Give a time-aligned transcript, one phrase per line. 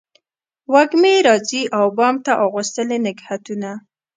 [0.73, 3.71] وږمې راځي و بام ته اغوستلي نګهتونه